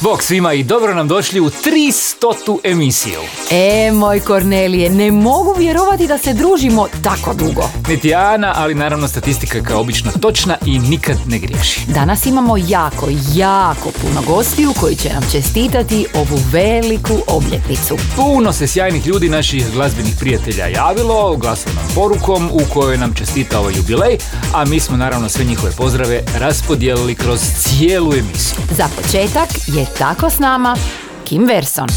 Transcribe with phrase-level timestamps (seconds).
[0.00, 2.58] Bog svima i dobro nam došli u 300.
[2.64, 3.20] emisiju.
[3.50, 7.62] E, moj Kornelije, ne mogu vjerovati da se družimo tako dugo.
[7.88, 11.80] Niti Ana, ali naravno statistika je kao obično točna i nikad ne griješi.
[11.88, 17.96] Danas imamo jako, jako puno gostiju koji će nam čestitati ovu veliku obljetnicu.
[18.16, 23.74] Puno se sjajnih ljudi naših glazbenih prijatelja javilo glasovnom porukom u kojoj nam čestita ovaj
[23.76, 24.18] jubilej,
[24.54, 28.58] a mi smo naravno sve njihove pozdrave raspodijelili kroz cijelu emisiju.
[28.76, 30.76] Za početak je tako s nama
[31.24, 31.88] Kim Verson.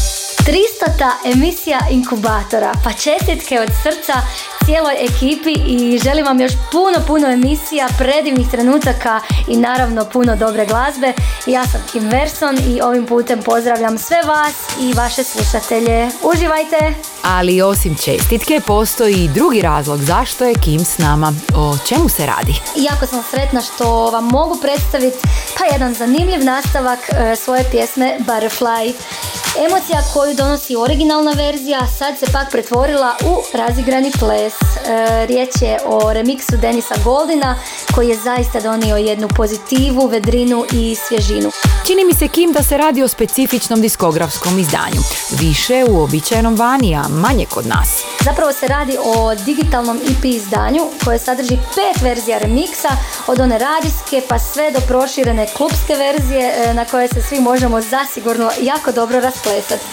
[0.46, 1.32] 300.
[1.32, 4.12] emisija inkubatora, pa čestitke od srca
[4.64, 10.66] cijeloj ekipi i želim vam još puno, puno emisija, predivnih trenutaka i naravno puno dobre
[10.66, 11.12] glazbe.
[11.46, 16.08] Ja sam Kim Verson i ovim putem pozdravljam sve vas i vaše slušatelje.
[16.22, 16.94] Uživajte!
[17.22, 21.32] Ali osim čestitke postoji i drugi razlog zašto je Kim s nama.
[21.56, 22.54] O čemu se radi?
[22.76, 25.18] Jako sam sretna što vam mogu predstaviti
[25.58, 28.92] pa jedan zanimljiv nastavak e, svoje pjesme Butterfly.
[29.58, 34.54] Emocija koju donosi originalna verzija sad se pak pretvorila u razigrani ples.
[34.54, 37.56] E, riječ je o remiksu Denisa Goldina
[37.94, 41.50] koji je zaista donio jednu pozitivu, vedrinu i svježinu.
[41.86, 45.00] Čini mi se Kim da se radi o specifičnom diskografskom izdanju.
[45.30, 48.02] Više u običajnom vani, a manje kod nas.
[48.24, 52.88] Zapravo se radi o digitalnom EP izdanju koje sadrži pet verzija remiksa
[53.26, 57.80] od one radijske pa sve do proširene klubske verzije e, na koje se svi možemo
[57.80, 59.84] zasigurno jako dobro rasplesati.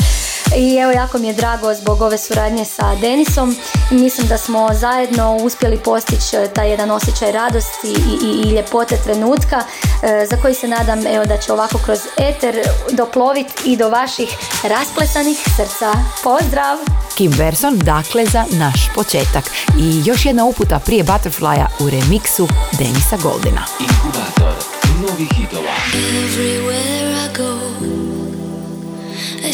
[0.55, 3.55] I evo jako mi je drago zbog ove suradnje sa Denisom.
[3.91, 8.97] Mislim da smo zajedno uspjeli postići e, taj jedan osjećaj radosti i, i, i ljepote
[9.03, 9.63] trenutka
[10.03, 12.55] e, za koji se nadam evo da će ovako kroz eter
[12.91, 14.30] doplovit i do vaših
[14.63, 15.93] rasplesanih srca.
[16.23, 16.77] Pozdrav!
[17.15, 19.43] Kim Verson, dakle za naš početak.
[19.80, 22.47] I još jedna uputa prije Butterflya u remiksu
[22.80, 23.65] Denisa Goldina.
[23.80, 25.75] Inkubator novih hitova.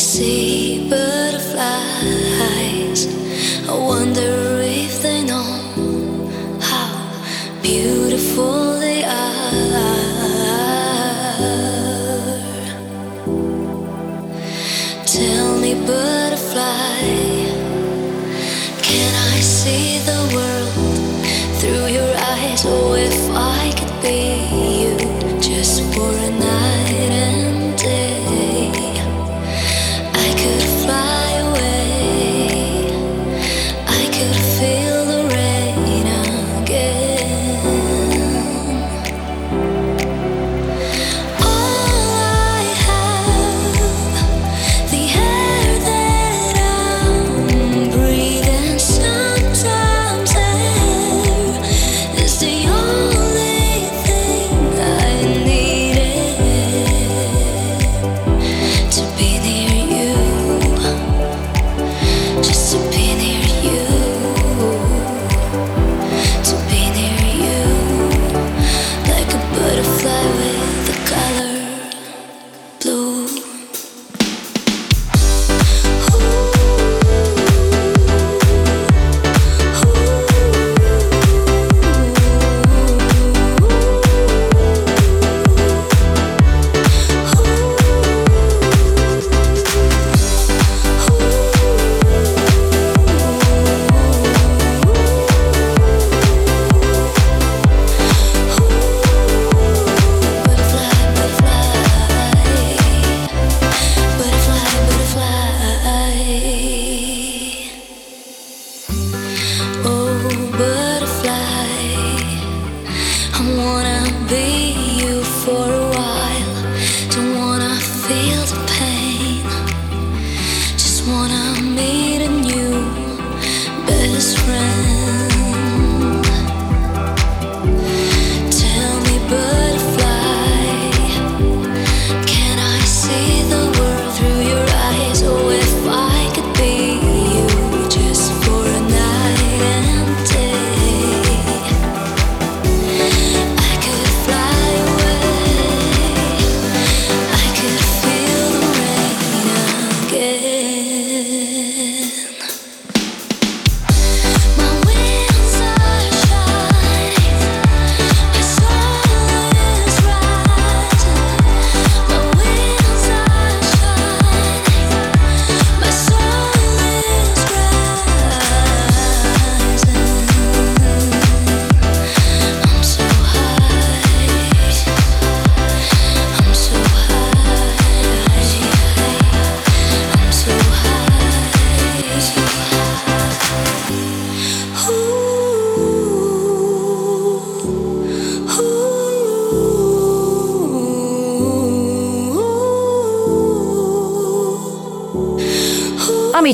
[0.04, 3.08] See butterflies.
[3.70, 7.10] I wonder if they know how
[7.62, 9.22] beautiful they are.
[15.06, 17.00] Tell me, butterfly,
[18.82, 20.74] can I see the world
[21.60, 22.66] through your eyes?
[22.66, 24.43] Oh, if I could be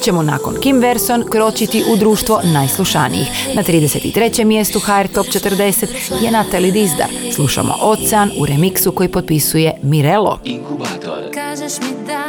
[0.01, 3.27] Ćemo nakon Kim Verson kročiti u društvo najslušanijih.
[3.55, 4.43] Na 33.
[4.43, 5.87] mjestu HR Top 40
[6.21, 7.07] je Natalie Dizdar.
[7.35, 10.39] Slušamo Ocean u remiksu koji potpisuje Mirelo.
[10.43, 11.19] Inkubator.
[11.33, 12.23] Kažeš mi da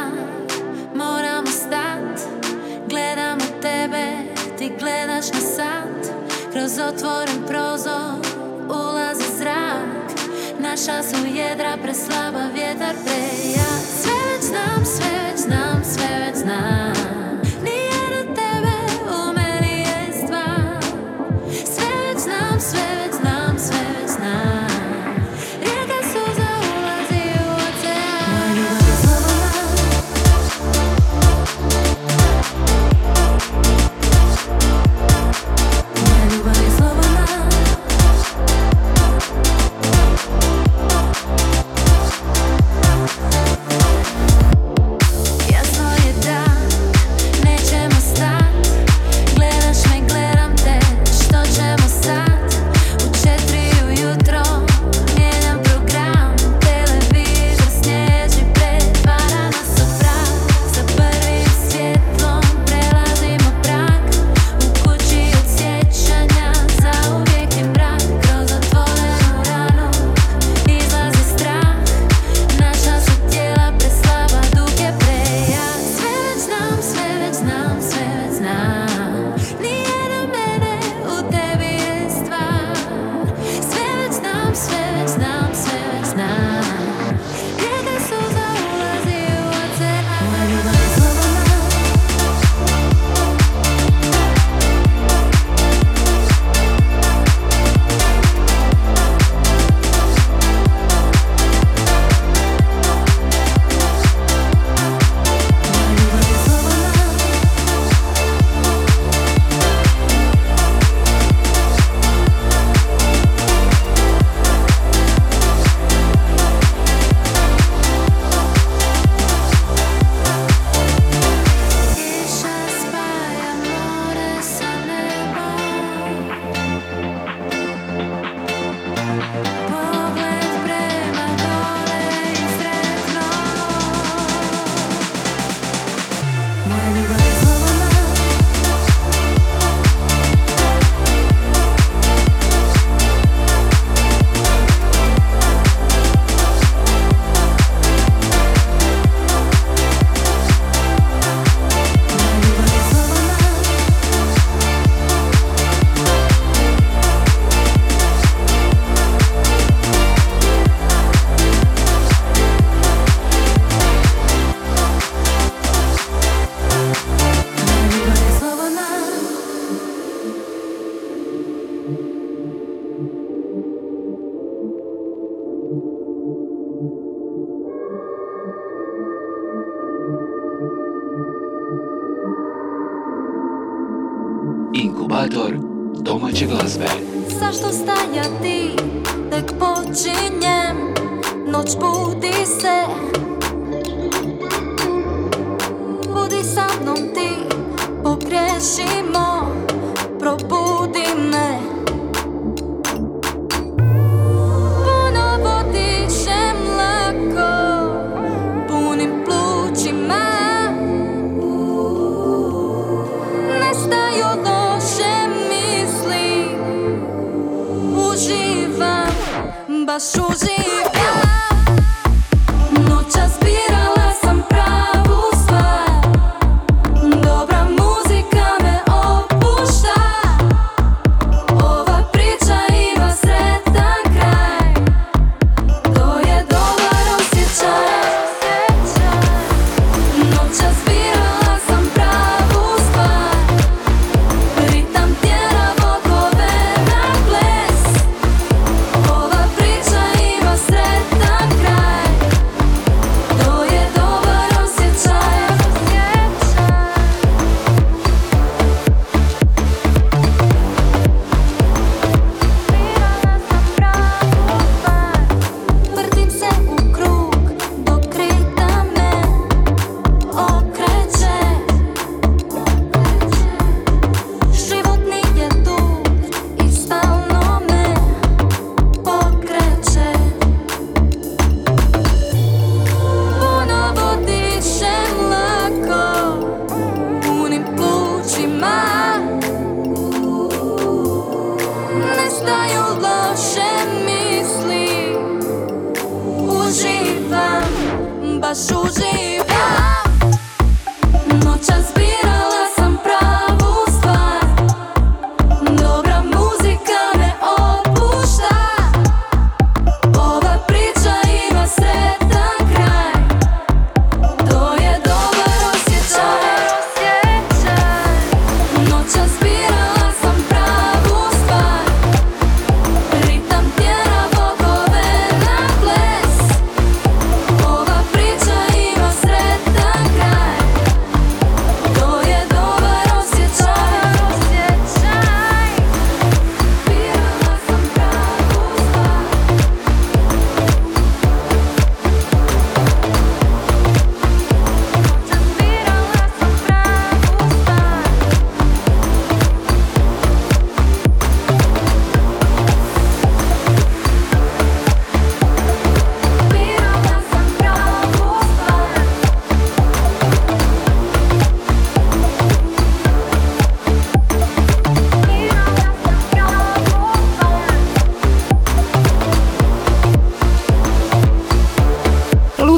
[0.95, 2.21] moramo stat,
[2.89, 4.05] gledam u tebe,
[4.59, 6.15] ti gledaš na sat,
[6.53, 8.13] kroz otvoren prozor
[8.69, 10.11] ulazi zrak,
[10.59, 13.81] naša su jedra preslaba, vjetar prejak.
[14.03, 17.00] Sve već znam, sve već znam, sve već znam.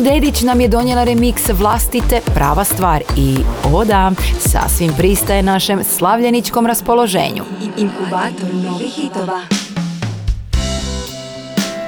[0.05, 3.37] Dedić nam je donijela remix vlastite prava stvar i
[3.73, 7.45] o da, sasvim pristaje našem slavljeničkom raspoloženju.
[7.77, 9.41] Inkubator novih hitova.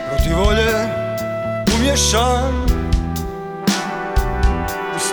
[0.08, 0.70] Protiv volje
[1.78, 2.73] umješan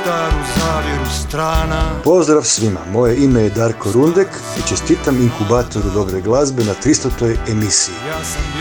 [0.01, 4.27] staru zavjeru strana Pozdrav svima, moje ime je Darko Rundek
[4.59, 7.35] i čestitam inkubatoru dobre glazbe na 300.
[7.51, 7.95] emisiji.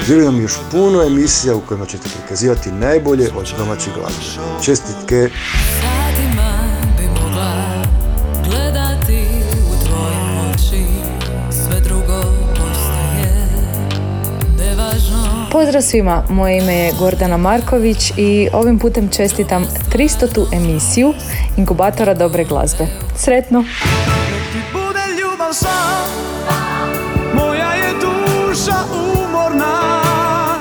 [0.06, 4.64] Želim vam još puno emisija u kojima ćete prikazivati najbolje od domaće glazbe.
[4.64, 5.30] Čestitke!
[15.52, 20.57] Pozdrav svima, moje ime je Gordana Marković i ovim putem čestitam 300.
[20.57, 21.14] emisiju
[21.57, 22.87] Inkubatora dobre glazbe.
[23.16, 23.64] Sretno!
[25.21, 26.60] Ljubav sam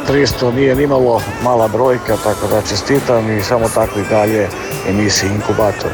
[0.10, 4.48] 300 nije nimalo mala brojka, tako da čestitam i samo tako i dalje
[4.90, 5.92] emisiji Inkubator.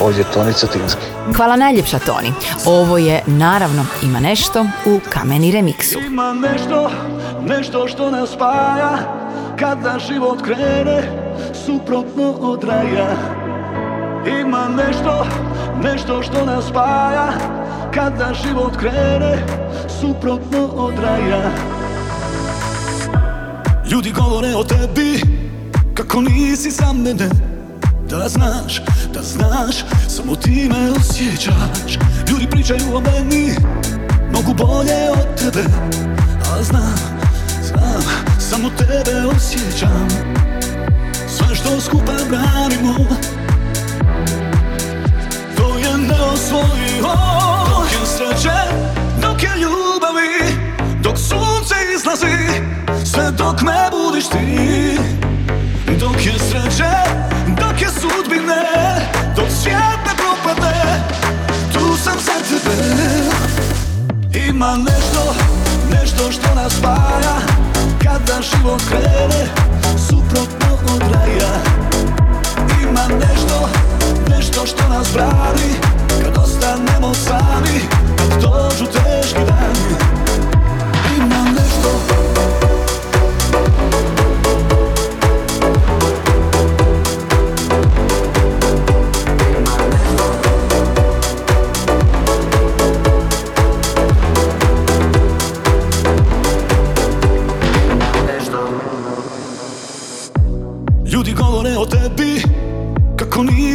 [0.00, 1.02] Ovdje je Toni Cetinski.
[1.36, 2.32] Hvala najljepša Toni.
[2.64, 5.98] Ovo je naravno ima nešto u kameni remiksu.
[5.98, 6.90] Ima nešto,
[7.46, 8.98] nešto što nas spaja
[9.58, 11.02] Kada život krene
[11.66, 13.16] suprotno od raja
[14.40, 15.26] Ima nešto,
[15.82, 17.32] nešto što nas spaja
[17.94, 19.46] Kada život krene
[20.00, 21.79] suprotno od raja
[23.90, 25.20] Ljudi govore o tebi
[25.94, 27.28] Kako nisi za mene.
[28.10, 28.82] Da znaš,
[29.14, 29.76] da znaš
[30.08, 31.98] Samo ti me osjećaš.
[32.30, 33.54] Ljudi pričaju o meni
[34.32, 35.64] Mogu bolje od tebe.
[36.52, 36.94] A znam,
[37.62, 38.02] znam
[38.38, 40.08] Samo tebe osjećam.
[41.28, 41.99] Sve što skupa
[53.30, 54.98] dok me budiš ti.
[56.00, 56.92] Dok je sreće,
[57.46, 58.62] dok je sudbine
[59.36, 61.02] Dok svijet ne propadne
[61.72, 62.76] Tu sam za tebe.
[64.48, 65.34] Ima nešto,
[65.90, 67.36] nešto što nas spaja.
[68.04, 69.46] Kada život krene
[70.08, 71.52] Suprotno od raja.
[72.82, 73.68] Ima nešto,
[74.28, 75.70] nešto što nas brani.
[76.24, 77.80] Kad ostanemo sami
[78.16, 79.96] Kad dođu teški dani.
[81.16, 82.39] Ima nešto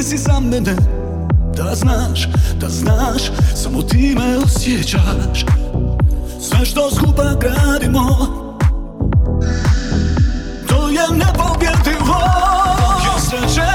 [0.06, 0.76] Nisi za mene
[1.58, 2.28] Da znaš,
[2.60, 3.22] da znaš
[3.56, 5.46] Samo ti me osjećaš.
[6.42, 8.08] Sve što skupa gradimo
[10.68, 12.20] To je nepobjedivo.
[12.80, 13.70] Dok je sreće,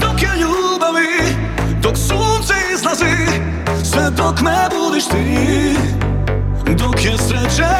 [0.00, 1.36] dok je ljubavi
[1.82, 3.40] Dok sunce izlazi
[3.84, 5.76] Sve dok me budiš ti.
[6.76, 7.72] Dok je sreće,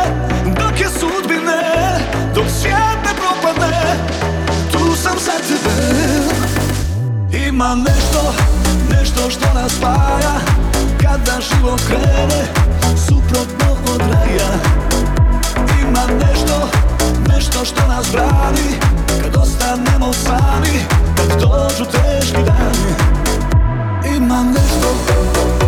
[7.52, 8.34] Ima nešto,
[8.90, 10.34] nešto što nas spaja.
[11.02, 12.44] Kada život krene
[12.96, 14.48] Suprotno od raja.
[15.82, 16.68] Ima nešto,
[17.28, 18.78] nešto što nas brani.
[19.22, 20.84] Kad ostanemo sami
[21.16, 22.94] Kad dođu teški dani.
[24.16, 25.61] Ima nešto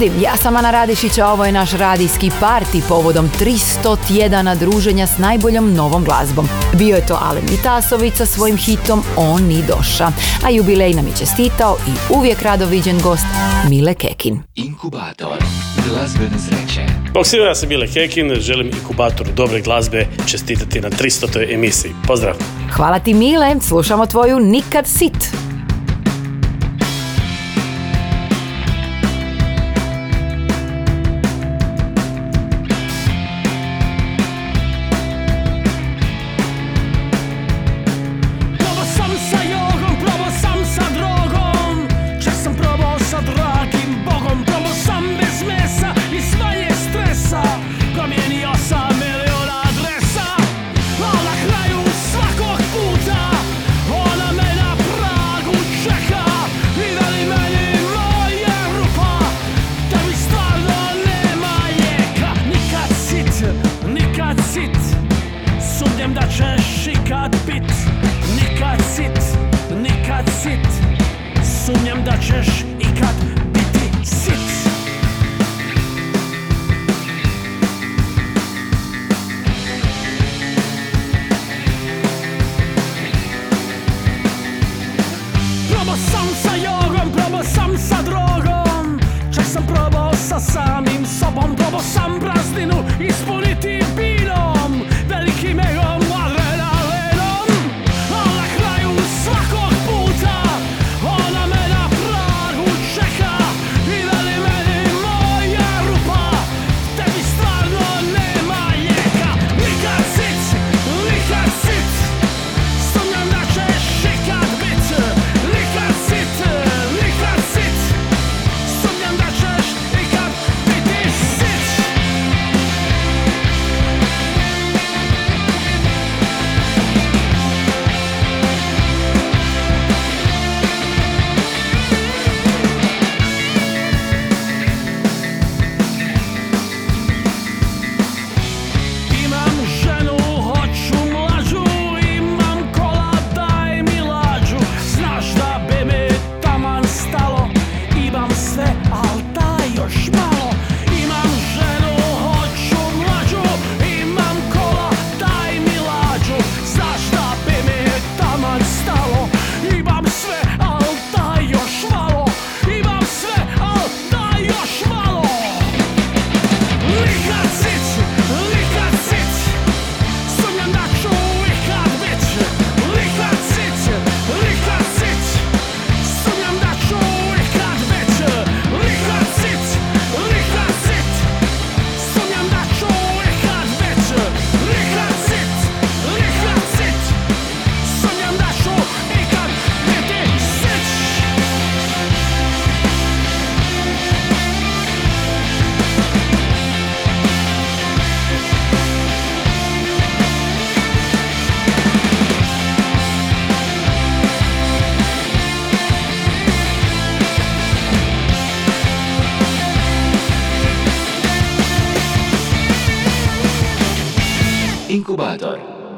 [0.00, 5.18] Ljudi, ja sam Ana Radišića, ovo je naš radijski parti povodom 300 tjedana druženja s
[5.18, 6.48] najboljom novom glazbom.
[6.78, 10.12] Bio je to Alen Vitasović sa svojim hitom On ni doša.
[10.44, 13.26] A jubilej nam je čestitao i uvijek rado viđen gost
[13.68, 14.42] Mile Kekin.
[14.54, 15.38] Inkubator
[15.88, 16.86] glazbene sreće.
[17.14, 21.54] Poksivio ja sam Mile Kekin, želim inkubatoru dobre glazbe čestitati na 300.
[21.54, 21.92] emisiji.
[22.06, 22.34] Pozdrav!
[22.72, 25.45] Hvala ti Mile, slušamo tvoju Nikad sit.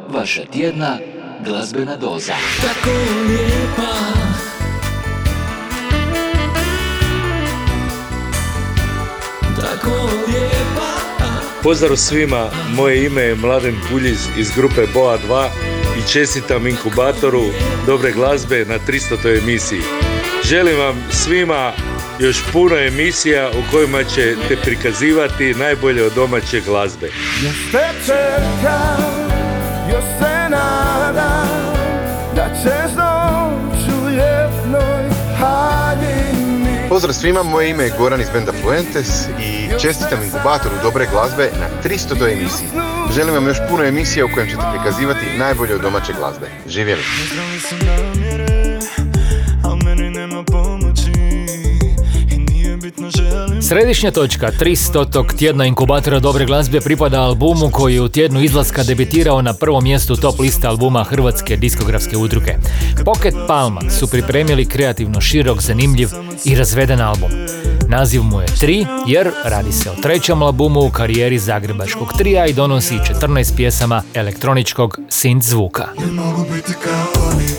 [0.09, 0.98] Vaša tjedna
[1.44, 2.35] glazbena doza.
[2.62, 2.90] Tako
[3.29, 3.92] lijepa
[9.61, 9.90] Tako
[10.27, 10.98] lijepa
[11.62, 15.48] Pozdrav svima, moje ime je Mladen Puljiz iz grupe Boa 2
[15.98, 17.42] i čestitam inkubatoru
[17.87, 19.42] dobre glazbe na 300.
[19.42, 19.81] emisiji.
[20.44, 21.72] Želim vam svima
[22.18, 27.11] još puno emisija u kojima ćete prikazivati najbolje od domaće glazbe.
[27.70, 29.18] Čekam,
[29.99, 31.49] još se nadam
[32.35, 39.29] Da ćeš doći u ljetnoj haljini Pozdrav svima, moje ime je Goran iz benda Fuentes
[39.41, 42.33] i čestitam inkubatoru dobre glazbe na 300.
[42.33, 42.69] emisiji.
[43.15, 46.47] Želim vam još puno emisija u kojem ćete prikazivati najbolje od domaće glazbe.
[46.67, 47.03] Živjeli!
[53.69, 55.37] Središnja točka 300.
[55.39, 60.17] tjedna inkubatora dobre glazbe pripada albumu koji je u tjednu izlaska debitirao na prvom mjestu
[60.17, 62.55] top liste albuma Hrvatske diskografske udruge.
[63.05, 66.09] Pocket Palma su pripremili kreativno širok, zanimljiv
[66.45, 67.31] i razveden album.
[67.89, 72.53] Naziv mu je 3 jer radi se o trećem albumu u karijeri zagrebačkog trija i
[72.53, 75.89] donosi 14 pjesama elektroničkog synth zvuka.
[75.99, 77.58] Ne mogu biti kao oni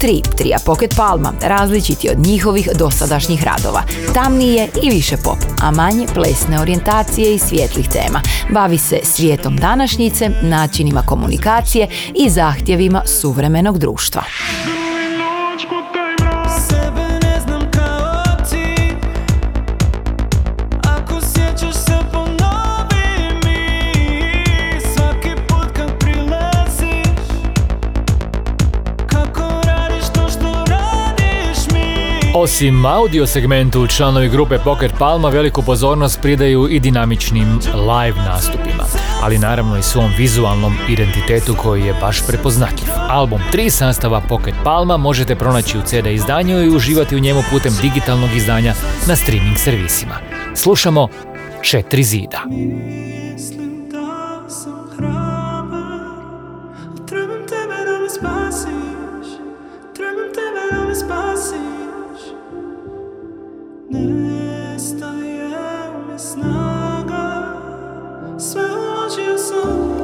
[0.00, 3.82] 3, Trija Pocket Palma, različit je od njihovih dosadašnjih radova.
[4.14, 8.20] Tamniji je i više pop, a manje plesne orijentacije i svijetlih tema.
[8.54, 14.22] Bavi se svijetom današnjice, načinima komunikacije i zahtjevima suvremenog društva.
[32.40, 38.84] Osim audio segmentu, članovi grupe Pocket Palma veliku pozornost pridaju i dinamičnim live nastupima,
[39.22, 42.88] ali naravno i svom vizualnom identitetu koji je baš prepoznatljiv.
[43.08, 47.72] Album 3 sastava Pocket Palma možete pronaći u CD izdanju i uživati u njemu putem
[47.82, 48.74] digitalnog izdanja
[49.08, 50.18] na streaming servisima.
[50.54, 51.08] Slušamo
[51.62, 52.42] Četiri zida.
[63.90, 65.48] Nestaje
[66.08, 67.54] mi snaga
[68.38, 69.98] Sve uložio sam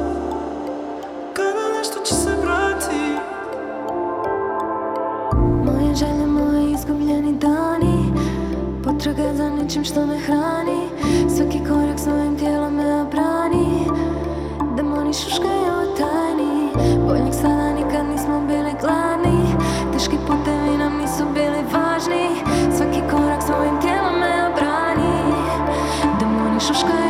[1.33, 3.15] Kada nešto će se vrati.
[5.65, 8.13] Moje želje, moji izgubljeni dani
[8.83, 11.04] Potraga za nečim što me hrani
[26.59, 27.04] subscribe.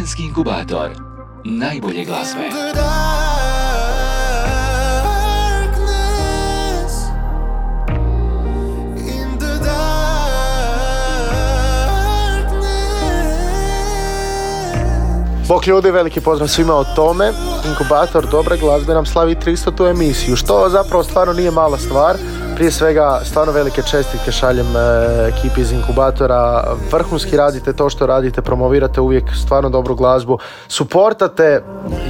[0.00, 0.90] Jesenski inkubator
[1.44, 2.40] najbolje glazbe.
[15.48, 17.32] Bok ljudi, veliki pozdrav svima o tome.
[17.68, 22.16] Inkubator dobre glazbe nam slavi 300 tu emisiju, što zapravo stvarno nije mala stvar.
[22.60, 24.80] Prije svega, stvarno velike čestitke šaljem e,
[25.28, 26.64] ekipi iz inkubatora.
[26.92, 30.38] Vrhunski radite to što radite, promovirate uvijek stvarno dobru glazbu.
[30.68, 31.62] Suportate,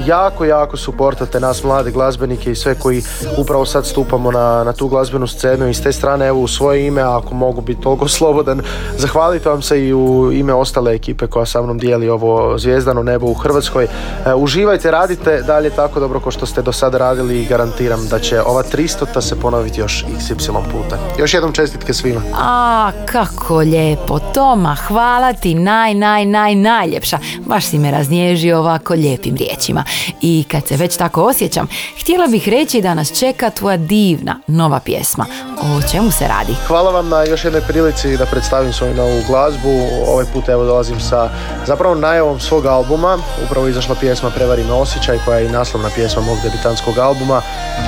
[0.06, 3.02] jako, jako suportate nas mlade glazbenike i sve koji
[3.38, 6.86] upravo sad stupamo na, na tu glazbenu scenu i s te strane evo u svoje
[6.86, 8.62] ime, ako mogu biti toliko slobodan,
[8.96, 13.26] zahvalite vam se i u ime ostale ekipe koja sa mnom dijeli ovo zvijezdano nebo
[13.26, 13.84] u Hrvatskoj.
[13.84, 18.18] E, uživajte, radite dalje tako dobro kao što ste do sada radili i garantiram da
[18.18, 20.39] će ova 300 se ponoviti još XY
[20.72, 20.98] puta.
[21.18, 22.20] Još jednom čestitke svima.
[22.34, 24.18] A, kako lijepo.
[24.18, 27.18] Toma, hvala ti naj, naj, naj, najljepša.
[27.46, 29.84] Baš si me raznježio ovako lijepim riječima.
[30.20, 31.68] I kad se već tako osjećam,
[32.00, 35.26] htjela bih reći da nas čeka tvoja divna nova pjesma.
[35.62, 36.52] O čemu se radi?
[36.66, 39.70] Hvala vam na još jednoj prilici da predstavim svoju novu glazbu.
[40.08, 41.30] Ovaj put evo dolazim sa
[41.66, 43.18] zapravo najavom svog albuma.
[43.44, 47.42] Upravo izašla pjesma Prevari me osjećaj koja je i naslovna pjesma mog debitanskog albuma.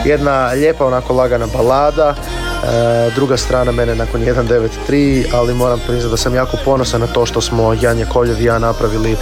[0.04, 2.14] Jedna lijepa onako lagana balada.
[2.62, 7.26] E, druga strana mene nakon 1.9.3, ali moram priznati da sam jako ponosan na to
[7.26, 9.16] što smo Janje Koljev i ja napravili e,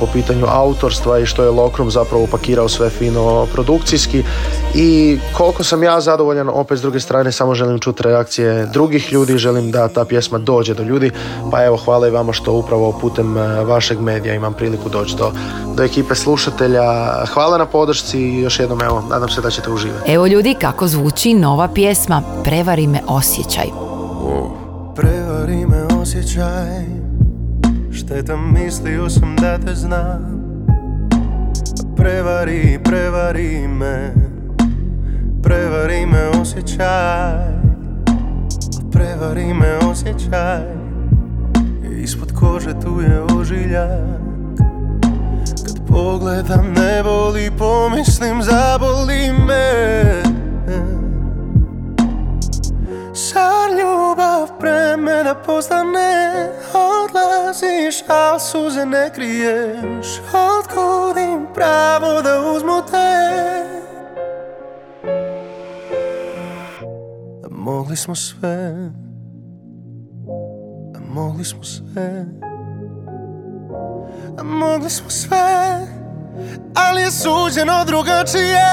[0.00, 4.24] po pitanju autorstva i što je Lokrum zapravo upakirao sve fino produkcijski
[4.74, 9.38] i koliko sam ja zadovoljan, opet s druge strane samo želim čuti reakcije drugih ljudi,
[9.38, 11.10] želim da ta pjesma dođe do ljudi,
[11.50, 15.32] pa evo hvala i vama što upravo putem e, vašeg medija imam priliku doći do,
[15.74, 16.82] do ekipe slušatelja.
[17.26, 20.12] Hvala na podršci i još jednom evo, nadam se da ćete uživati.
[20.12, 22.22] Evo ljudi kako zvuči nova pjesma
[22.78, 23.66] Prevari me osjećaj.
[24.96, 26.84] Prevari me osjećaj.
[27.92, 30.40] Šteta mislio sam da te znam.
[31.96, 34.14] Prevari, prevari me.
[35.42, 37.48] Prevari me osjećaj.
[38.92, 40.62] Prevari me osjećaj.
[42.02, 44.20] Ispod kože tu je ožiljak.
[45.66, 50.38] Kad pogledam ne boli Pomislim zaboli me
[53.18, 60.06] Zar ljubav pre mene postane Odlaziš, al suze ne kriješ?
[60.32, 63.08] Otkud im pravo da uzmu te?
[67.50, 68.90] Mogli smo sve
[71.08, 72.26] Mogli smo sve
[74.42, 75.86] Mogli smo sve
[76.74, 78.64] Ali je suđeno drugačije.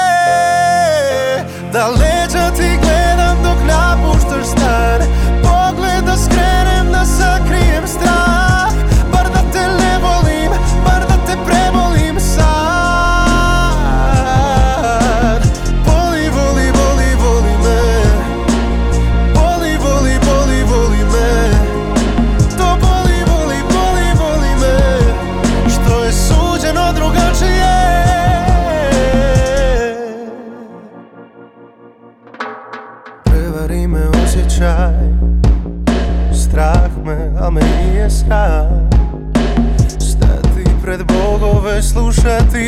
[1.72, 3.15] Da leđa ti gledam
[4.44, 5.05] dok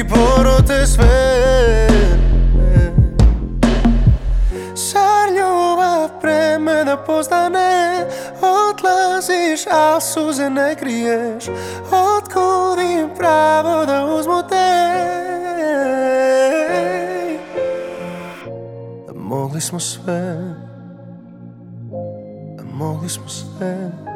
[0.08, 1.88] porote sve.
[4.74, 8.06] Zar ljubav pre mene postane
[8.42, 11.44] Odlaziš, a suze ne kriješ.
[11.92, 14.88] Otkud im pravo da uzmu te?
[19.14, 20.54] Mogli smo sve.
[22.72, 24.07] Mogli smo sve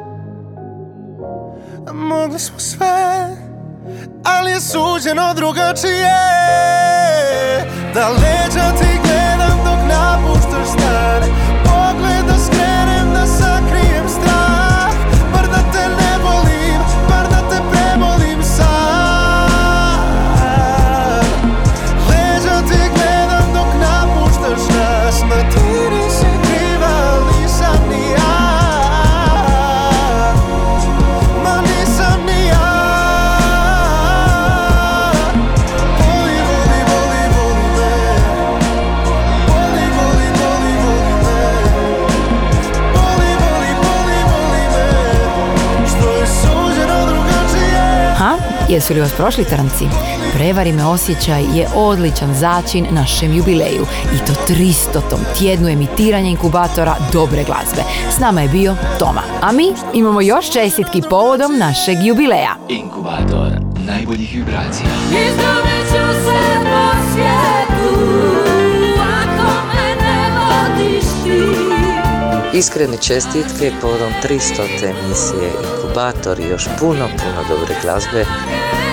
[4.73, 6.15] suđeno drugačije.
[7.93, 8.92] Da leđa ti
[48.83, 49.85] Jesu li vas prošli trnci?
[50.33, 54.99] Prevari me osjećaj je odličan začin našem jubileju i to 300.
[55.37, 57.81] tjednu emitiranja inkubatora dobre glazbe.
[58.15, 62.55] S nama je bio Toma, a mi imamo još čestitki povodom našeg jubileja.
[62.69, 63.51] Inkubator
[63.87, 64.89] najboljih vibracija.
[65.09, 67.13] Izdobit ću se po
[72.53, 74.61] Iskrene čestitke povodom 300.
[74.83, 78.25] emisije Inkubator i još puno, puno dobre glazbe.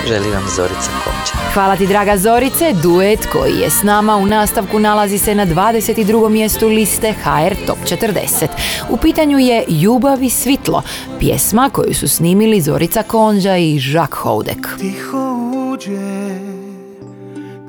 [0.07, 1.53] Želim vam Zorica Konča.
[1.53, 6.29] Hvala ti draga Zorice, duet koji je s nama u nastavku nalazi se na 22.
[6.29, 8.47] mjestu liste HR Top 40.
[8.89, 10.81] U pitanju je Ljubav i svitlo,
[11.19, 14.67] pjesma koju su snimili Zorica Konđa i Žak Houdek.
[14.79, 15.35] Tiho
[15.73, 16.39] uđe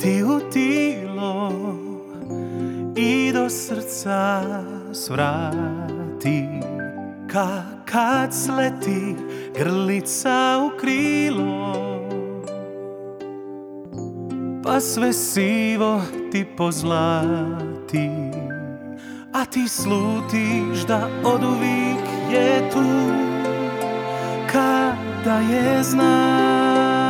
[0.00, 1.52] ti u tilo
[2.96, 4.42] i do srca
[6.22, 6.46] svrati
[7.32, 9.16] Ka kad sleti
[9.58, 11.72] grlica u krilo
[14.62, 16.00] Pa sve sivo
[16.32, 18.10] ti pozlati.
[19.32, 23.12] A ti slutiš da od uvijek je tu
[24.52, 27.02] Kada je znaš.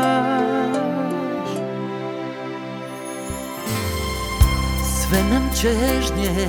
[4.84, 6.48] Sve nam čežnje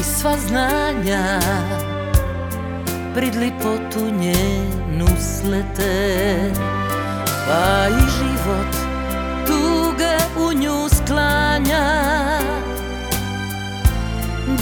[0.00, 1.40] i sva znanja.
[3.14, 6.52] Prid lipotu njenu slete
[7.46, 8.72] Pa i život
[9.46, 11.84] tuge u nju sklanja.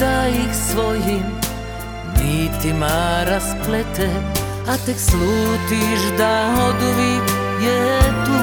[0.01, 1.25] Da ih svojim
[2.23, 4.11] nitima rasplete
[4.69, 7.31] A tek slutiš da oduvijek
[7.63, 8.39] je tu.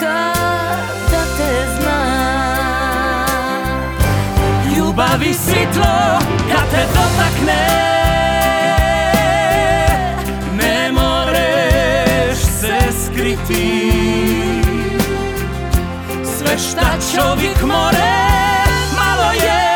[0.00, 2.11] Kada te zna
[4.92, 6.18] Ljubav i svitlo
[6.52, 7.68] kad te dotakne
[10.56, 13.92] Ne moreš se skriti.
[16.24, 18.12] Sve šta čovjek more
[18.96, 19.72] malo je.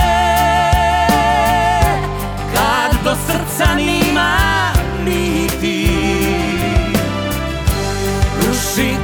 [2.54, 4.36] Kad do srca nima
[5.04, 5.88] niti.
[8.46, 8.96] Ruši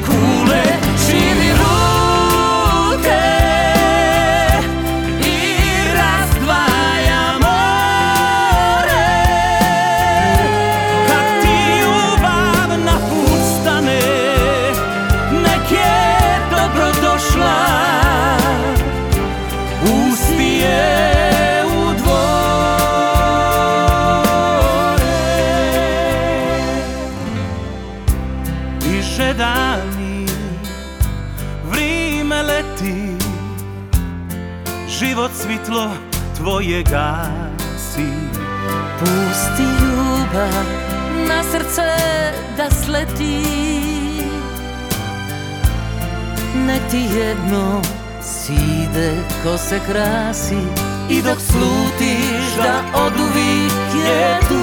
[36.63, 38.07] tvoje gasi.
[38.99, 40.65] Pusti ljubav
[41.29, 41.93] na srce
[42.57, 43.43] da sleti.
[46.67, 47.83] Nek ti jedno
[48.23, 50.63] side ko se krasi.
[51.11, 53.73] I dok slutiš da oduvijek
[54.07, 54.63] je tu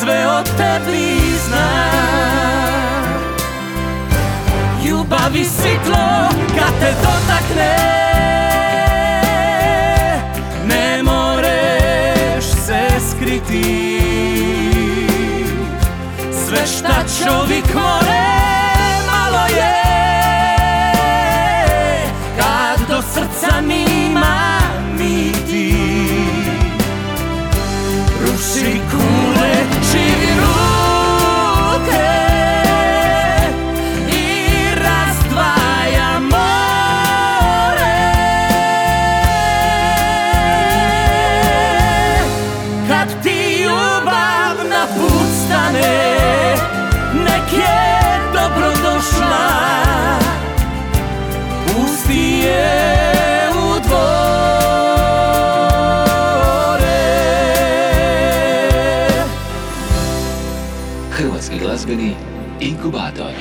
[0.00, 1.16] Sve o tebi
[1.46, 1.90] zna.
[4.84, 7.96] Ljubav i svitlo kad te dotakne
[13.36, 14.00] skriti
[16.32, 18.35] Sve šta čovjek more
[62.66, 63.32] inkubator.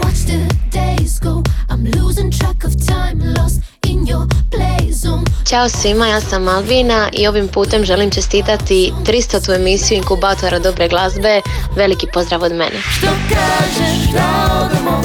[0.00, 0.40] Watch the
[0.70, 6.20] days go I'm losing track of time Lost in your play zone Ćao svima, ja
[6.20, 9.54] sam Malvina i ovim putem želim čestitati 300.
[9.56, 11.40] emisiju Inkubatora dobre glazbe.
[11.76, 12.80] Veliki pozdrav od mene.
[12.98, 15.02] Što kažeš da odemo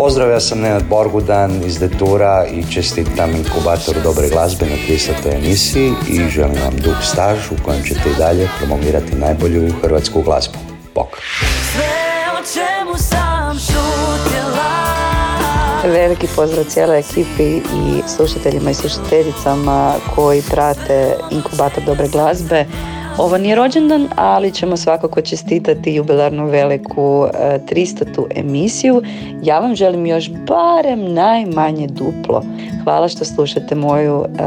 [0.00, 5.36] Pozdrav, ja sam Nenad Borgudan iz Detura i čestitam inkubatoru dobre glazbe na 300.
[5.36, 10.58] emisiji i želim vam dug staž u kojem ćete i dalje promovirati najbolju hrvatsku glazbu.
[10.94, 11.08] Bok!
[15.84, 22.66] Veliki pozdrav cijeloj ekipi i slušateljima i slušateljicama koji prate inkubator dobre glazbe.
[23.18, 28.24] Ovo nije rođendan, ali ćemo svakako čestitati jubilarnu veliku e, 300.
[28.34, 29.02] emisiju.
[29.42, 32.42] Ja vam želim još barem najmanje duplo.
[32.84, 34.42] Hvala što slušate moju e,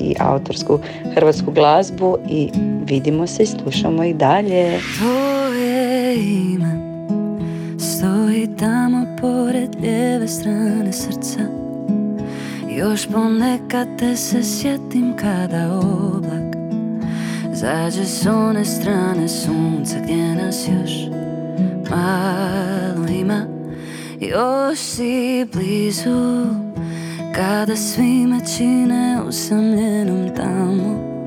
[0.00, 0.78] i autorsku
[1.14, 2.50] hrvatsku glazbu i
[2.84, 4.80] vidimo se i slušamo i dalje.
[4.98, 6.78] Tvoje ime
[7.78, 11.40] stoji tamo pored lijeve strane srca
[12.78, 16.57] Još ponekad te se sjetim kada oblak
[17.60, 20.90] Zađe s one strane sunca gdje nas još
[21.90, 23.46] malo ima.
[24.20, 26.46] Još si blizu
[27.34, 31.24] kada svi me čine usamljenom tamo.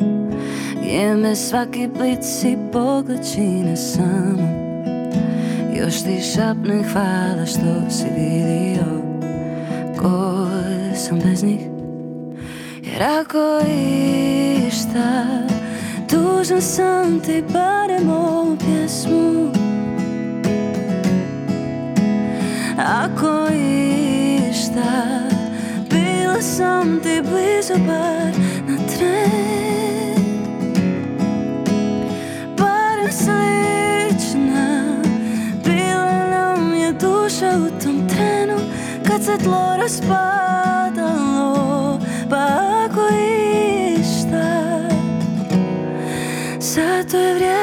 [0.82, 4.48] Gdje me svaki blic i pogled čine samo.
[5.80, 9.02] Još ti šapnem hvala što si vidio
[10.00, 10.48] Ko
[10.96, 11.62] sam bez njih.
[12.84, 13.60] Jer ako
[14.68, 15.26] išta
[16.12, 19.52] Dužan sam ti barem ovu pjesmu.
[22.78, 23.48] Ako
[24.50, 25.22] išta
[25.90, 28.34] Bila sam ti blizu bar
[28.68, 30.24] na tren.
[32.58, 34.96] Barem slična
[35.66, 38.58] Bila nam je duša u tom trenu.
[39.08, 40.40] Kad se tlo raspadalo
[42.30, 42.71] Pa
[46.72, 47.61] Sad to je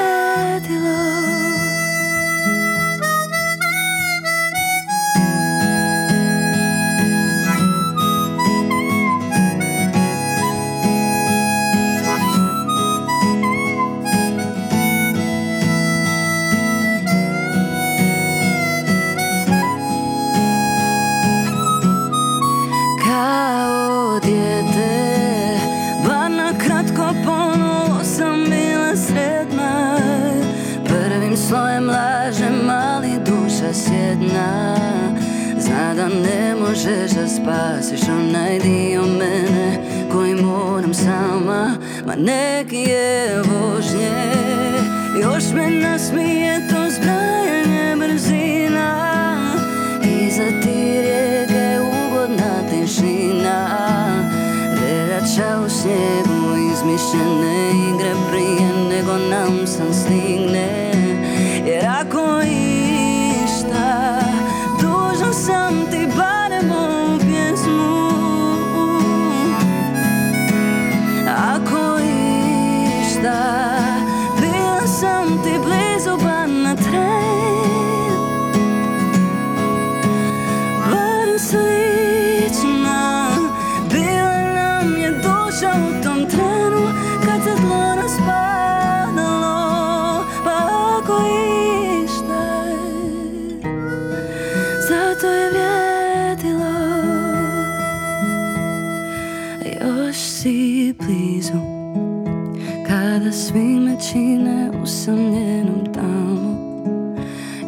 [103.18, 106.58] Kada svi me čine usamljenom tamo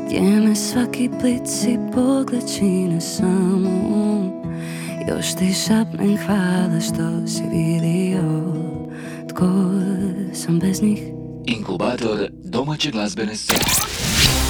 [0.07, 3.71] gdje me svaki blic i pogled čine samo
[5.09, 8.55] Još ti šapnem hvala što si vidio
[9.29, 9.47] Tko
[10.35, 11.01] sam bez njih
[11.47, 13.61] Inkubator domaće glazbene scene.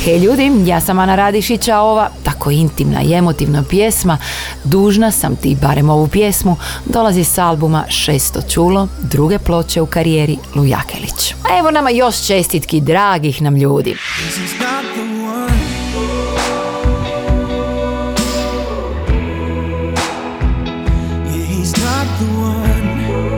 [0.04, 2.10] Hej ljudi, ja sam Ana Radišić, a ova
[2.40, 4.18] tako intimna i emotivna pjesma
[4.64, 10.38] Dužna sam ti barem ovu pjesmu dolazi s albuma Šesto čulo, druge ploče u karijeri
[10.54, 11.34] Lujakelić.
[11.44, 13.96] A evo nama još čestitki dragih nam ljudi.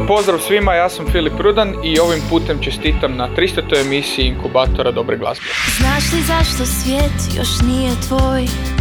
[0.08, 3.80] Pozdrav svima, ja sam Filip Rudan i ovim putem čestitam na 300.
[3.86, 5.44] emisiji Inkubatora Dobre glazbe.
[5.78, 8.71] Znaš li zašto svijet još nije tvoj?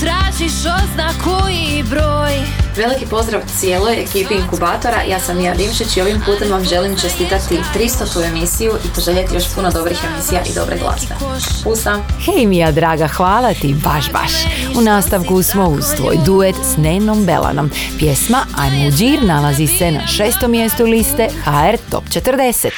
[0.00, 2.32] Tražiš oznaku i broj
[2.76, 7.58] Veliki pozdrav cijeloj ekipi inkubatora, ja sam Mija Dimšić i ovim putem vam želim čestitati
[7.74, 8.26] 300.
[8.28, 11.14] emisiju i poželjeti još puno dobrih emisija i dobre glazbe.
[11.64, 11.96] Pusa!
[12.24, 14.32] Hej Mija draga, hvala ti, baš baš.
[14.78, 17.70] U nastavku smo uz tvoj duet s Nenom Belanom.
[17.98, 22.68] Pjesma Ajmo u džir nalazi se na šestom mjestu liste HR Top 40.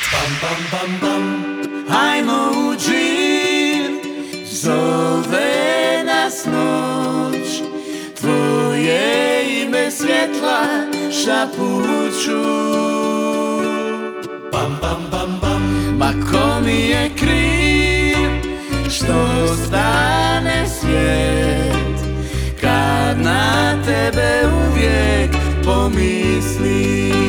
[1.90, 3.90] Ajmo u džir,
[4.52, 5.49] zove
[10.20, 10.66] svjetla
[11.10, 12.42] šapuću
[14.52, 15.62] Bam, bam, bam, bam
[15.98, 18.16] Ma ko mi je kriv
[18.90, 22.00] što stane svijet?
[22.60, 25.30] Kad na tebe uvijek
[25.64, 27.20] pomislim.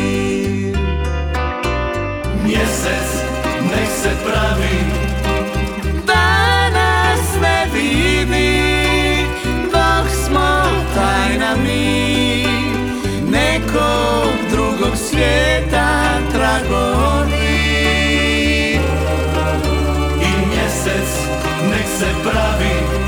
[2.44, 2.90] Mjesto
[4.02, 5.11] se pravi
[13.74, 17.32] Nekog drugog svijeta tragovi
[20.22, 21.28] I mjesec
[21.70, 23.01] nek se pravi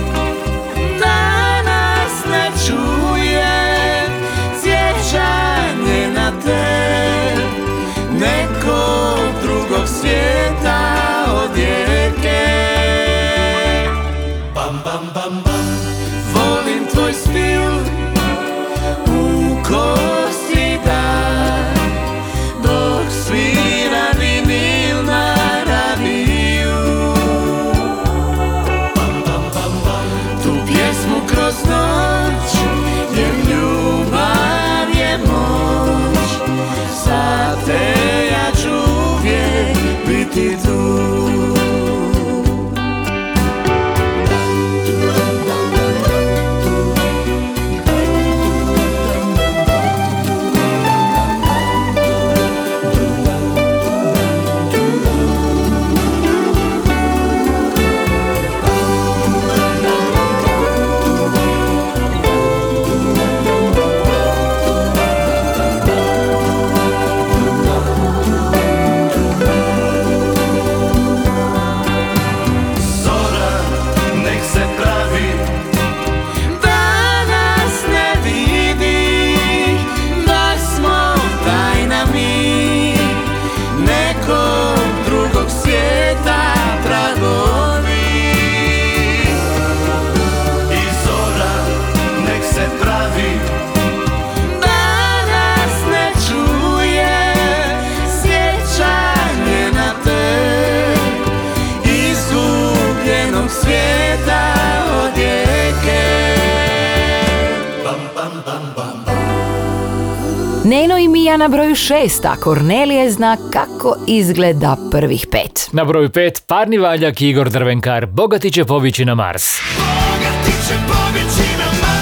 [111.25, 115.69] i na broju šest, a Kornelije zna kako izgleda prvih pet.
[115.71, 119.43] Na broju pet parni valjak Igor Drvenkar, bogati će povići na Mars.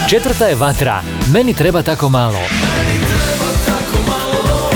[0.10, 1.02] Četvrta je Vatra,
[1.34, 2.40] meni treba tako malo.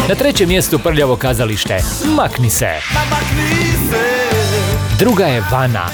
[0.09, 1.77] Na trećem mjestu prljavo kazalište,
[2.15, 2.69] makni se.
[4.99, 5.85] Druga je Vana,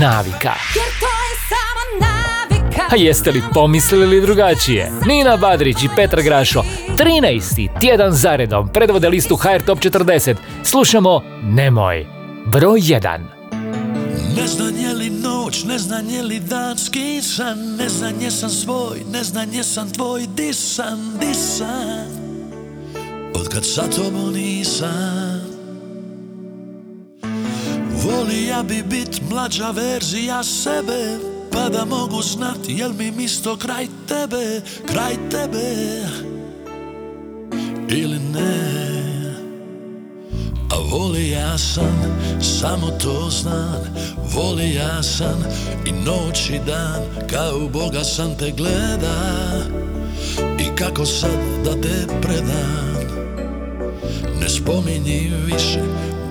[0.00, 0.52] navika.
[2.92, 4.92] A jeste li pomislili drugačije?
[5.06, 6.62] Nina Badrić i Petar Grašo,
[6.98, 7.80] 13.
[7.80, 10.36] tjedan zaredom, predvode listu HR Top 40.
[10.64, 12.06] Slušamo Nemoj,
[12.46, 13.18] broj 1.
[14.36, 18.98] Ne znam je li noć, ne znam je li dan skisan Ne znam jesam svoj,
[19.12, 22.06] ne znam jesam tvoj Disan, disan
[23.34, 25.40] Od kad sa tobom nisam
[28.04, 34.60] Volija bi bit mlađa verzija sebe Pa da mogu znat jel mi misto kraj tebe
[34.86, 36.02] Kraj tebe?
[37.88, 38.82] Ili ne?
[40.70, 43.94] A voli ja sam, samo to znam.
[44.34, 45.44] Voli ja sam
[45.86, 49.42] i noć i dan Kao Boga sam te gleda.
[50.38, 52.92] I kako sad da te predam?
[54.40, 55.80] Ne spominji više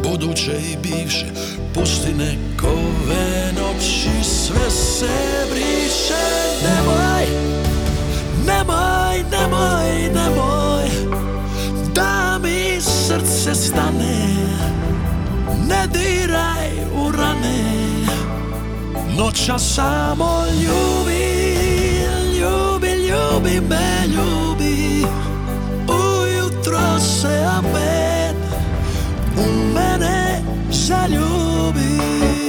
[0.04, 1.26] buduće i bivše.
[1.74, 3.31] Pusti nekove
[3.82, 5.08] noći sve se
[5.52, 6.24] briše
[6.64, 7.26] Nemoj,
[8.46, 10.90] nemoj, nemoj, nemoj
[11.96, 14.28] Da mi srce stane
[15.68, 17.64] Ne diraj u rane.
[19.18, 21.52] Noća samo ljubi
[22.40, 25.06] Ljubi, ljubi me, ljubi.
[25.88, 28.36] Ujutro se opet
[29.38, 32.41] U mene zaljubi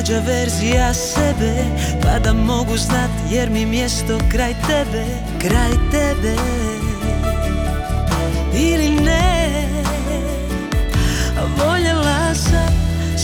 [0.00, 1.64] mlađa verzija sebe
[2.02, 5.04] Pa da mogu znat jer mi mjesto kraj tebe
[5.38, 6.36] Kraj tebe.
[8.54, 9.64] Ili ne
[11.58, 12.74] Voljela sam,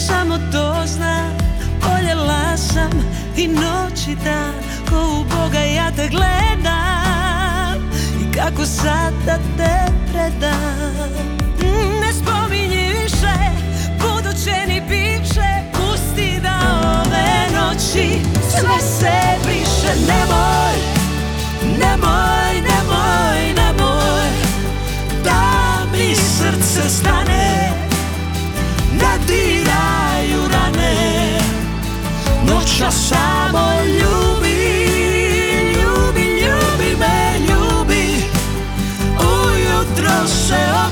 [0.07, 1.39] samo to znam
[1.83, 2.91] Voljela sam
[3.37, 4.55] i noć i dan
[4.91, 7.91] Ko u Boga ja te gledam.
[8.23, 11.11] I kako sad da te predam.
[11.61, 13.37] Mm, Ne spominji više
[14.01, 14.67] buduće
[17.87, 18.21] oči
[18.51, 20.77] sve se briše Nemoj,
[21.79, 24.29] nemoj, nemoj, nemoj
[25.25, 27.73] Da mi srce stane
[28.93, 31.39] Ne diraju rane.
[32.47, 34.67] Noća samo ljubi
[35.75, 38.23] Ljubi, ljubi me, ljubi.
[39.19, 40.86] Ujutro se oči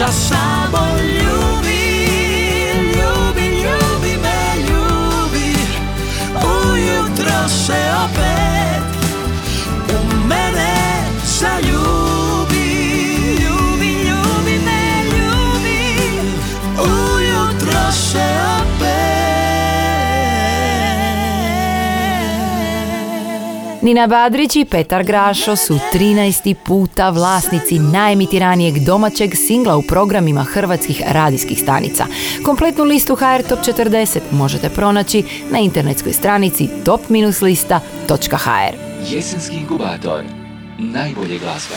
[0.00, 0.57] Noća samo
[23.88, 26.54] Nina Badrić i Petar Grašo su 13.
[26.54, 32.06] puta vlasnici najemitiranijeg domaćeg singla u programima hrvatskih radijskih stanica.
[32.44, 38.74] Kompletnu listu HR Top 40 možete pronaći na internetskoj stranici top-lista.hr.
[39.10, 40.24] Jesenski inkubator.
[40.78, 41.76] Najbolje glazbe.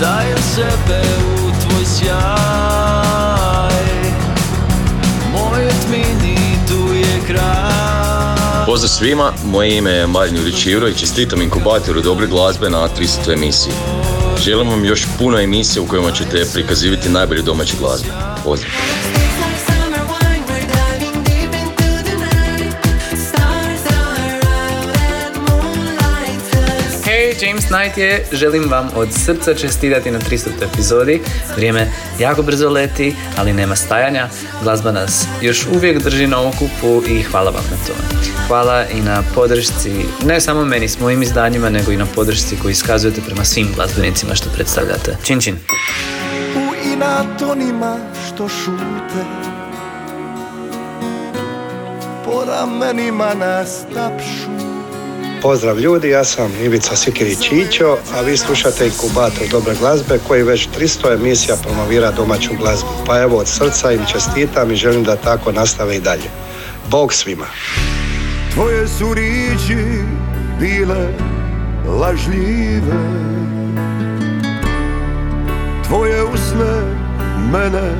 [0.00, 1.02] Dajem sebe
[1.34, 2.18] u tvoj sjaj
[5.32, 7.67] Moje tmini tu je kraj
[8.68, 13.32] Pozdrav svima, moje ime je Marin Jurić Ivro i čestitam inkubatoru dobre glazbe na 300
[13.32, 13.72] emisiji.
[14.44, 18.08] Želim vam još puno emisija u kojima ćete prikazivati najbolje domaće glazbe.
[18.44, 18.97] Pozdrav!
[27.48, 30.48] James Knight je, želim vam od srca čestitati na 300.
[30.72, 31.20] epizodi.
[31.56, 34.28] Vrijeme jako brzo leti, ali nema stajanja.
[34.62, 38.22] Glazba nas još uvijek drži na okupu i hvala vam na tome.
[38.46, 39.90] Hvala i na podršci,
[40.24, 44.34] ne samo meni s mojim izdanjima, nego i na podršci koju iskazujete prema svim glazbenicima
[44.34, 45.16] što predstavljate.
[45.24, 45.56] Čin čin.
[46.56, 47.96] U inat onima
[48.28, 49.24] što šute
[52.24, 54.67] Po ramenima nas tapšu
[55.42, 57.50] Pozdrav ljudi, ja sam Ivica Sikirić
[58.14, 62.88] a vi slušate inkubator dobre glazbe koji već 300 emisija promovira domaću glazbu.
[63.06, 66.30] Pa evo od srca im čestitam i želim da tako nastave i dalje.
[66.90, 67.46] Bog svima!
[68.54, 70.02] Tvoje su riječi
[70.60, 71.08] bile
[72.00, 73.28] lažljive
[75.88, 76.82] Tvoje usne
[77.52, 77.94] mene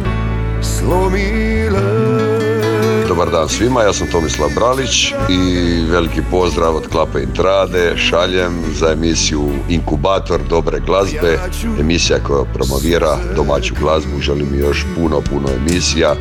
[0.63, 2.48] slomile
[3.09, 5.41] Dobar dan svima, ja sam Tomislav Bralić i
[5.91, 11.39] veliki pozdrav od Klape Intrade šaljem za emisiju Inkubator dobre glazbe,
[11.81, 16.15] emisija koja promovira domaću glazbu, želim još puno, puno emisija,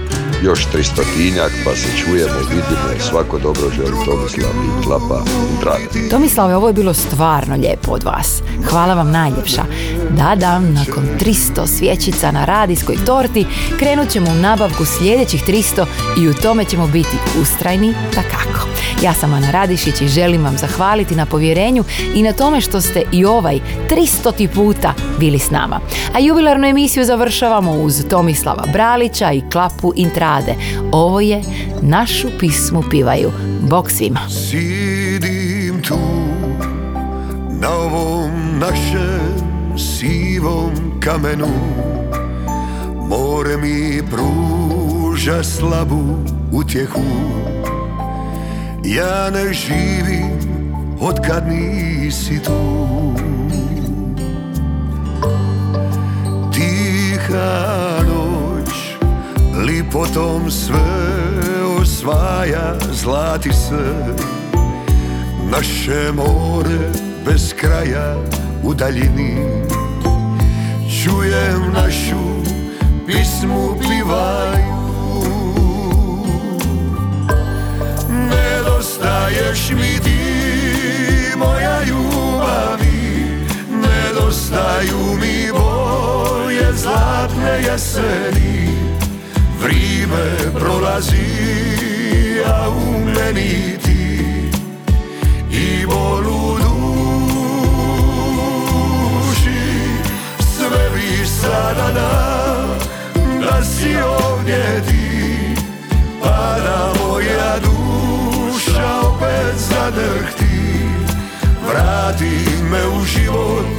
[0.43, 6.09] još tristotinjak, pa se čujemo, vidimo, svako dobro želi Tomislav i Klapa Intrade.
[6.09, 8.41] Tomislave, ovo je bilo stvarno lijepo od vas.
[8.69, 9.63] Hvala vam najljepša.
[10.09, 13.45] Da, da, nakon 300 svjećica na radijskoj torti
[13.79, 15.85] krenut ćemo u nabavku sljedećih 300
[16.19, 18.67] i u tome ćemo biti ustrajni takako.
[19.03, 21.83] Ja sam Ana Radišić i želim vam zahvaliti na povjerenju
[22.15, 23.59] i na tome što ste i ovaj
[23.89, 24.47] 300.
[24.47, 25.79] puta bili s nama.
[26.13, 30.55] A jubilarnu emisiju završavamo uz Tomislava Bralića i Klapu Intrade.
[30.91, 31.41] Ovo je
[31.81, 33.31] Našu pismu pivaju.
[33.61, 34.19] Bog svima.
[34.29, 35.99] Sidim tu
[37.61, 41.47] na ovom našem sivom kamenu
[43.09, 47.03] More mi pruža slabu utjehu.
[48.83, 50.31] Ja ne živim
[50.99, 53.13] od kad nisi tu.
[56.53, 58.97] Tiha noć
[59.65, 61.17] lipotom sve
[61.81, 64.15] osvaja zlati se
[65.51, 66.91] Naše more
[67.25, 68.15] bez kraja
[68.63, 69.37] u daljini.
[71.03, 72.53] Čujem našu
[73.07, 74.76] pismu pivaju
[78.77, 80.21] Nedostaješ mi ti,
[81.37, 83.25] moja ljubavi.
[83.71, 88.77] Nedostaju mi boje zlatne jeseni.
[89.61, 91.27] Vrime prolazi,
[92.45, 94.51] a u meni ti
[95.51, 96.77] I bol u duši.
[100.57, 102.37] Sve bi sada da
[103.41, 105.55] da si ovdje ti
[106.21, 106.57] Pa
[106.99, 107.76] moja duša
[108.77, 110.47] opet zadrhti
[111.67, 113.75] Vrati me u život,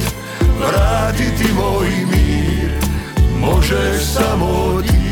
[0.59, 2.71] vrati ti moj mir.
[3.39, 5.08] Možeš samo ti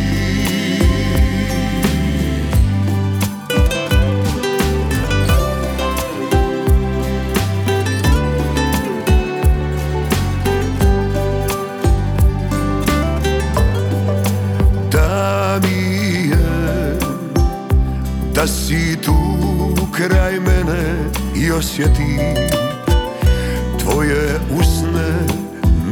[21.57, 22.19] osjetim
[23.79, 25.13] Tvoje usne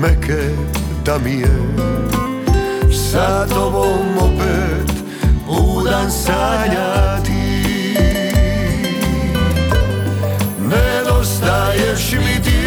[0.02, 0.50] meke
[1.06, 1.58] da mi je
[3.12, 4.96] Sa tobom opet
[5.48, 7.56] budan sanjati.
[10.60, 12.60] Nedostaješ mi ti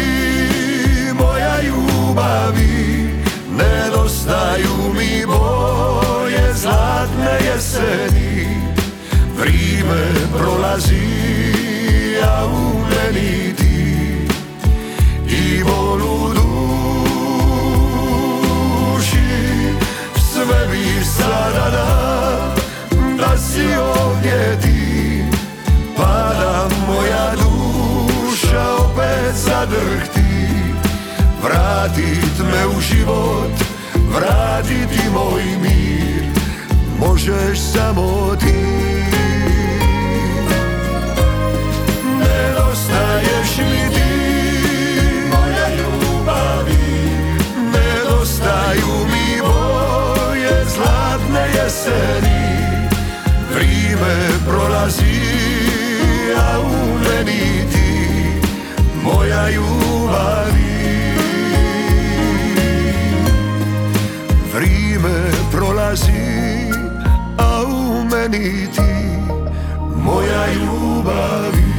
[1.13, 3.09] moja ljubavi
[3.57, 8.47] Nedostaju mi boje zlatne jeseni.
[9.37, 10.05] Vrime
[10.37, 11.07] prolazi,
[12.23, 12.68] a u
[13.13, 13.55] meni
[15.27, 17.69] I bol u duši.
[20.31, 21.69] Sve bi sada
[23.17, 25.23] da si ovdje ti
[25.97, 30.19] Pa da moja duša opet zadrhti.
[31.43, 33.51] Vratit me u život
[34.13, 36.23] Vratiti moj mir.
[36.99, 39.18] Možeš samo ti
[43.59, 44.11] mi ti
[45.31, 46.77] Moja ljubavi
[47.73, 52.39] Nedostaju mi boje Zlatne jeseni
[53.53, 54.15] Vrime
[54.47, 55.19] prolazi
[56.37, 57.89] A u meni ti
[59.03, 60.59] Moja ljubavi
[64.53, 66.11] Vrime prolazi
[67.37, 68.81] A u meni ti
[70.03, 71.78] Moja ljubavi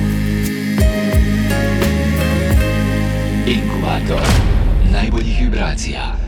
[4.92, 6.19] Najboljih vibracija.